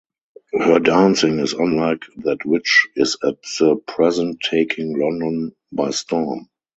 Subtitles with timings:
[0.59, 6.49] Her dancing is unlike that which is at the present taking London by storm.